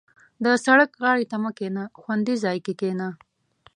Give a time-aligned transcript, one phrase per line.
[0.43, 3.09] •د سړک غاړې ته مه کښېنه، خوندي ځای کې کښېنه.